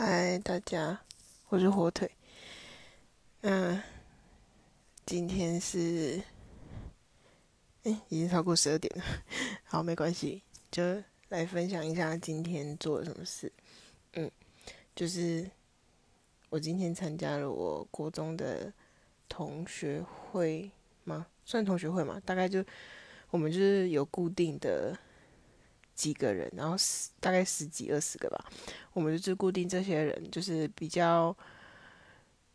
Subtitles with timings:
[0.00, 1.00] 嗨，大家，
[1.48, 2.08] 我是火腿。
[3.40, 3.82] 嗯，
[5.04, 6.22] 今天是，
[7.82, 9.02] 哎，已经超过十二点了。
[9.66, 10.40] 好，没关系，
[10.70, 13.52] 就来分享一下今天做了什么事。
[14.12, 14.30] 嗯，
[14.94, 15.50] 就是
[16.48, 18.72] 我今天参加了我国中的
[19.28, 20.70] 同学会
[21.02, 21.26] 吗？
[21.44, 22.22] 算同学会吗？
[22.24, 22.64] 大概就
[23.30, 24.96] 我们就是有固定的。
[25.98, 28.44] 几个人，然后十大概十几二十个吧，
[28.92, 31.36] 我们就是固定这些人，就是比较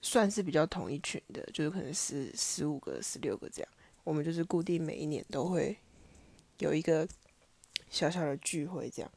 [0.02, 3.70] 算是比较同一群的，就是可能是十五个、十六个这样。
[4.06, 5.78] 我们就是固定每一年都会
[6.60, 7.06] 有一个
[7.90, 9.12] 小小的聚会这样。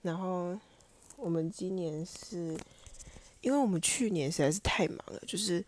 [0.00, 0.58] 然后
[1.18, 2.58] 我们今年是，
[3.42, 5.62] 因为我们去年实在是太忙了，就是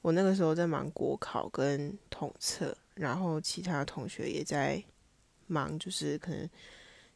[0.00, 4.82] 我那个时候在忙国考跟统测，然后其他同学也在
[5.46, 6.48] 忙，就是可能。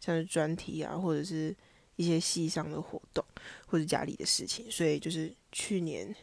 [0.04, 1.56] 像是专题啊，或者是
[1.96, 3.24] 一些系上的活动，
[3.66, 6.14] 或者家里的事情，所以就是去年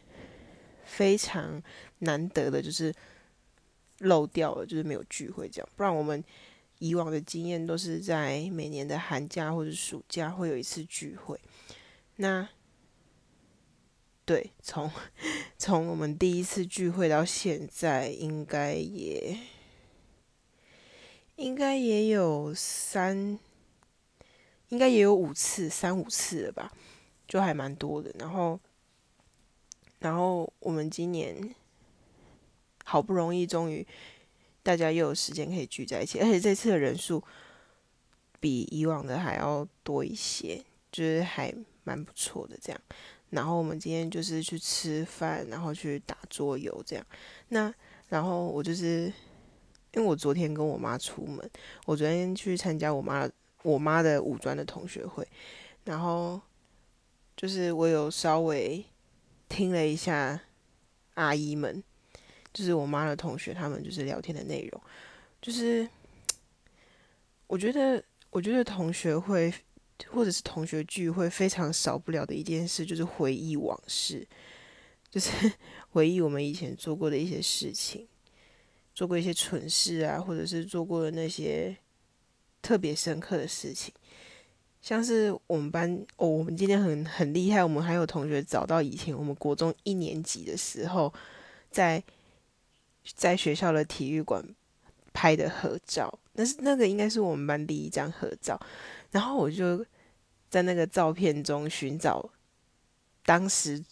[0.84, 1.60] 非常
[1.98, 2.94] 难得的，就是
[3.98, 5.68] 漏掉了，就是没有聚会这样。
[5.74, 6.22] 不然我们
[6.78, 11.40] 以往的经验都是在每年的寒假或者暑假会有一次聚会。
[12.16, 12.48] 那
[14.24, 14.88] 对，从
[15.58, 19.36] 从我们第一次聚会到现在，应该也
[21.34, 23.40] 应该也有三。
[24.72, 26.72] 应该也有五次、三五次了吧，
[27.28, 28.10] 就还蛮多的。
[28.18, 28.58] 然后，
[29.98, 31.54] 然后我们今年
[32.82, 33.86] 好不容易，终于
[34.62, 37.22] 大家又有时间可以聚在一起，而且这次的人数
[38.40, 42.80] 比以往的还要多一些，就是还蛮不错的这样。
[43.28, 47.06] 然后我们今天就是去吃饭，然后去打桌游这样。
[47.48, 47.70] 那
[48.08, 49.12] 然后我就是
[49.92, 51.50] 因为我昨天跟我妈出门，
[51.84, 53.28] 我昨天去参加我妈。
[53.62, 55.26] 我妈的五专的同学会，
[55.84, 56.40] 然后
[57.36, 58.84] 就是我有稍微
[59.48, 60.40] 听了一下
[61.14, 61.82] 阿姨们，
[62.52, 64.82] 就是我妈的同学，他们就是聊天的内容，
[65.40, 65.88] 就是
[67.46, 69.52] 我觉得，我觉得同学会
[70.08, 74.26] 或者是同学聚会非常少不了的一件事，就是回忆往事，
[75.08, 75.52] 就是
[75.92, 78.08] 回忆我们以前做过的一些事情，
[78.92, 81.76] 做过一些蠢事啊，或者是做过的那些。
[82.62, 83.92] 特别深刻的事情，
[84.80, 91.12] 像是我们班哦，我们今天很很厉害，我们还有同学找到以前我们国中一年级的时候，
[91.70, 92.02] 在
[93.16, 94.42] 在学校的体育馆
[95.12, 98.58] 拍的合照，那是那个应该是我们班第一张合照，
[99.10, 99.84] 然后我就
[100.48, 102.30] 在那个照片中寻找，
[103.26, 103.82] 当时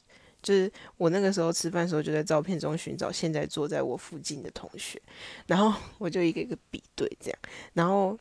[0.40, 5.00] 就是我那个时候吃饭的时候，就在照片中寻找现在坐在我附近的同学，
[5.46, 7.38] 然后我就一个一个比对这样，
[7.74, 8.18] 然后。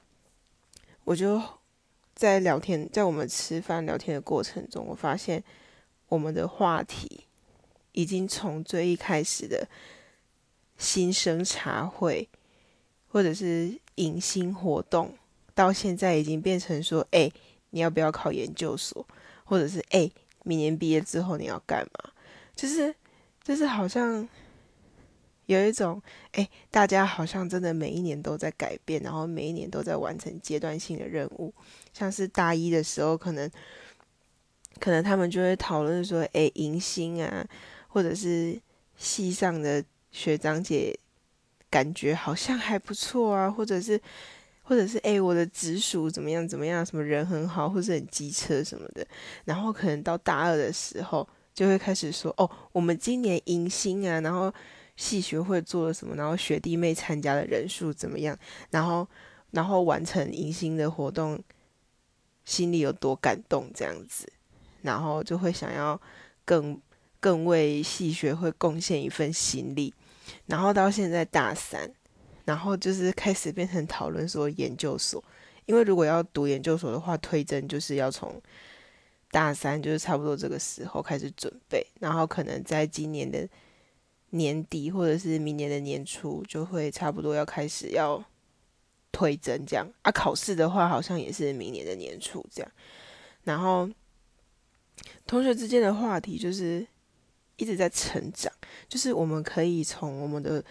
[1.09, 1.42] 我就
[2.14, 5.44] 在聊天，在我们吃饭聊天的过程中，我发现
[6.08, 7.25] 我们的话题
[7.94, 9.68] 已经从最一开始的
[10.78, 12.30] 新生茶会，
[13.08, 15.18] 或者是迎新活动，
[15.56, 17.31] 到现在已经变成说：“哎，
[17.72, 19.03] 你要不要考研究所？”
[19.44, 20.12] 或者是“哎，
[20.44, 22.12] 明年毕业之后你要干嘛？”
[22.56, 22.94] 就是，
[23.44, 24.30] 就是好像。
[25.49, 25.99] 有一种，
[26.33, 31.51] 哎，大家好像真的每一年都在改变，然后每一年都在完成阶段性的任务。
[31.91, 33.49] 像是大一的时候，可能，
[34.79, 37.43] 可能他们就会讨论说，哎，迎新啊，
[37.87, 38.61] 或者是
[38.95, 40.95] 系上的学长姐，
[41.67, 43.99] 感觉好像还不错啊，或者是，
[44.61, 49.03] 或者是，哎，我的直属怎么样怎么样，什么人很好，或是很机车什么的。
[49.45, 54.53] 然后可能到大二的时候，就会开始说，哦，我们今年迎新啊，然后。
[54.99, 56.13] 系学会做了什么？
[56.13, 58.37] 然后学弟妹参加的人数怎么样？
[58.69, 59.07] 然后，
[59.51, 61.41] 然后完成迎新的活动，
[62.43, 63.71] 心里有多感动？
[63.73, 64.29] 这样子，
[64.81, 65.99] 然后就会想要
[66.43, 66.77] 更
[67.21, 69.93] 更为系学会贡献一份心力。
[70.47, 71.89] 然后到现在大三，
[72.43, 75.23] 然后就是开始变成讨论说研究所，
[75.66, 78.41] 因为如果要读研究所的话，推甄就是要从
[79.31, 83.47] 大三，就是差不多这个时候开始准备，然后可能在今年的。
[84.31, 88.23] 年底或者是明年的年初，就会差不多要开始要
[89.11, 90.11] 推甄这样啊。
[90.11, 92.72] 考试的话，好像也是明年的年初这样。
[93.43, 93.90] 然后
[95.26, 96.85] 同学之间的话题就是
[97.55, 98.52] 一直在成长，
[98.87, 100.64] 就是我们可以从我们的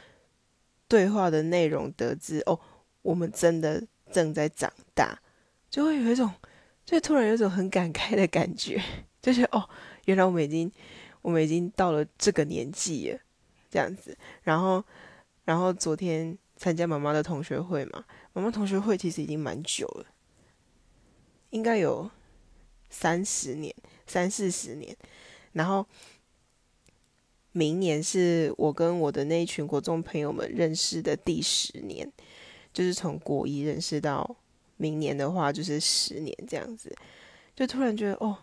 [0.86, 2.58] 对话的内容得知，哦，
[3.02, 3.82] 我们真的
[4.12, 5.18] 正在长大，
[5.68, 6.30] 就会有一种，
[6.84, 8.80] 就突然有一种很感慨的感觉，
[9.20, 9.68] 就是哦，
[10.04, 10.70] 原来我们已经
[11.22, 13.18] 我们已经到了这个年纪了。
[13.70, 14.82] 这样子，然后，
[15.44, 20.06] 然后昨天参加妈妈的同学会嘛，妈妈同学会其实已经蛮久了，
[21.50, 22.10] 应该有
[22.90, 23.74] 三十年、
[24.06, 24.96] 三四十年。
[25.52, 25.86] 然后
[27.52, 32.10] 明年是我跟我的那一群国中朋友们认识的第十年，
[32.72, 34.36] 就是从国一认识到
[34.76, 36.94] 明年的话，就是十年这样子。
[37.56, 38.38] 就突然觉得哦，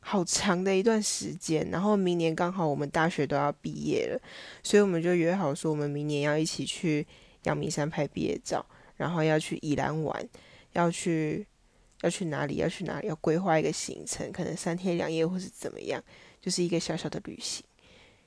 [0.00, 1.68] 好长的一段时间。
[1.70, 4.20] 然后明年刚好我们大学都要毕业了，
[4.62, 7.06] 所以我们就约好说，我们明年要一起去
[7.44, 8.64] 阳明山拍毕业照，
[8.96, 10.28] 然后要去宜兰玩，
[10.72, 11.46] 要去
[12.02, 12.56] 要去哪里？
[12.56, 13.08] 要去哪里？
[13.08, 16.02] 要规划一个行程，可能三天两夜或是怎么样，
[16.40, 17.64] 就是一个小小的旅行。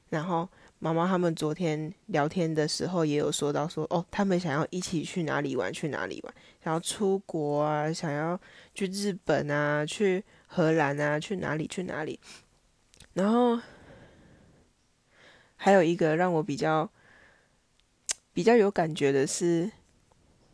[0.10, 0.48] 然后
[0.80, 5.72] 妈妈他们昨天聊天的时候也有说到说，哦，他们想要一起去哪里玩？
[5.72, 6.34] 去哪里玩？
[6.64, 8.40] 想要出国啊，想要。
[8.74, 12.20] 去日本啊，去荷兰啊，去哪里去哪里？
[13.14, 13.58] 然后
[15.56, 16.90] 还有一个让我比较
[18.34, 19.72] 比较有感觉的是，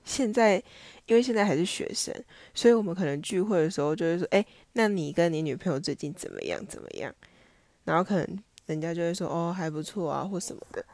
[0.06, 0.62] 现在
[1.08, 2.14] 因为现在还是学生，
[2.54, 6.64] 所以我们可能聚会的时候就会说：“哎，那你跟你女朋友最近怎么样？
[6.68, 7.14] 怎么样？”
[7.84, 10.86] 然后可能人家就会说：“哦，还不错啊，或什么的。”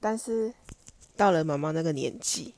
[0.00, 0.52] 但是
[1.16, 2.54] 到了妈妈那个年纪。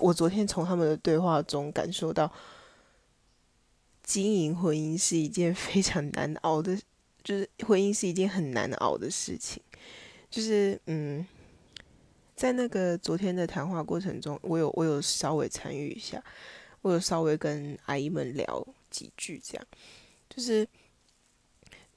[0.00, 2.28] 我昨天从他们的对话中感受到，
[4.04, 6.78] 经营婚姻是一件非常难熬的，
[7.24, 9.60] 就是婚姻是一件很难熬的事情。
[10.30, 11.26] 就是嗯，
[12.36, 16.22] 在那个昨天的谈话过程中，我有我有稍微参与一下，
[16.82, 19.66] 我有稍微跟阿姨们聊几句，这样。
[20.28, 20.68] 就是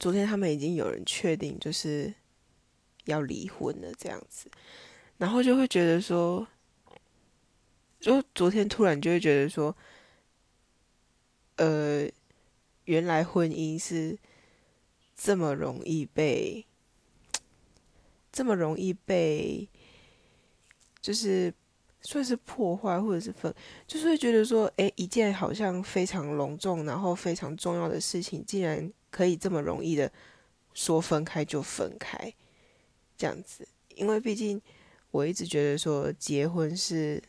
[0.00, 2.12] 昨天他们已经有人确定就是
[3.04, 4.50] 要离婚了，这样子，
[5.18, 6.46] 然后就会觉得说。
[8.00, 9.76] 就昨天突然就会觉得说，
[11.58, 12.08] 呃，
[12.84, 14.16] 原来婚姻是
[15.16, 16.64] 这么容易被，
[18.32, 19.68] 这么容易被，
[21.00, 21.52] 就是
[22.00, 23.52] 算是破坏或者是分，
[23.88, 30.10] 就是会觉得说，哎，一件好像非常隆重然后非常重要的事情，竟然可以这么容易的
[30.74, 32.32] 说分开就分开，
[33.16, 33.66] 这样子，
[33.96, 34.62] 因为毕竟
[35.10, 37.22] 我一直觉得说结婚是。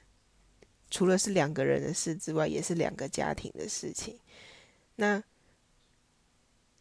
[0.91, 4.19] 除了是两个人的事之外，也是两个家庭的事情。
[4.95, 5.23] 那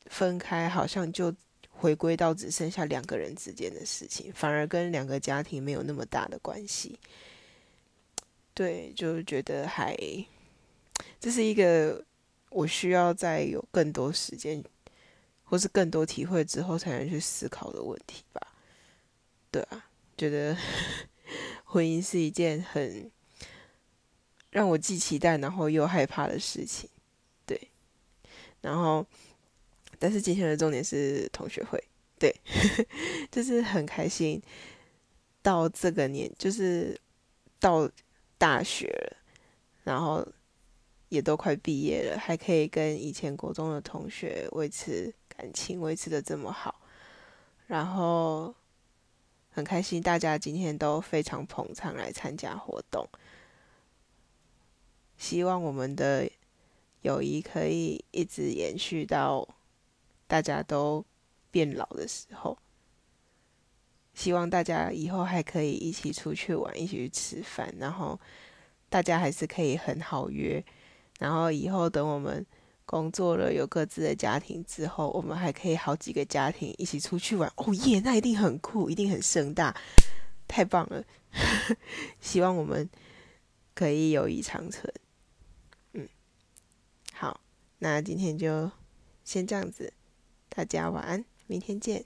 [0.07, 1.35] 分开好像就
[1.71, 6.99] 回归到只剩下两个人之间的事情，反而跟两个家庭没有那么大的关系。
[8.55, 9.95] 对，就觉得还
[11.21, 12.03] 这是一个
[12.49, 14.65] 我需要再有更多时间，
[15.45, 18.41] 或是更多体会之后才能去思考的问题吧。
[19.51, 20.57] 对啊，觉得
[21.65, 23.11] 婚姻是一件很。
[24.59, 26.91] 让我既期待，然后又害怕的事情，
[27.47, 27.71] 对。
[28.61, 29.07] 然后，
[30.01, 31.81] 但是今天的重点是同学会，
[32.19, 32.35] 对，
[33.31, 34.43] 就是很开心。
[35.43, 37.01] 到这个年，就是
[37.61, 37.89] 到
[38.37, 39.17] 大学了，
[39.85, 40.27] 然后
[41.09, 46.81] 也都快毕业了，还可以跟以前国中的同学维持感情，维持的这么好。
[47.69, 48.53] 然后
[49.51, 53.09] 很开心，大家今天都非常捧场来参加活动。
[55.19, 56.31] 希望我们的
[57.03, 59.47] 友谊可以一直延续到
[60.27, 61.05] 大家都
[61.51, 62.57] 变老的时候。
[64.15, 68.19] 希望大家以后还可以一起出去玩，一起去吃饭，然后
[68.89, 70.65] 大家还是可以很好约。
[71.21, 72.45] 然后以后等我们
[72.85, 77.53] 工作了，有各自的家庭之后，我们还可以好几个家庭一起出去玩。
[77.57, 79.77] 哦耶，那一定很酷，一定很盛大，
[80.49, 81.05] 太棒了！
[82.21, 82.89] 希望我们
[83.75, 84.93] 可以友谊长存。
[87.79, 88.71] 那今天就
[89.25, 89.93] 先这样子，
[90.49, 92.05] 大家晚安，明天见。